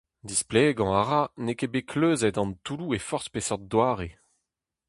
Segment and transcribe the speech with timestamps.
[0.29, 4.09] Displegañ a ra n'eo ket bet kleuzet an toulloù e forzh peseurt doare.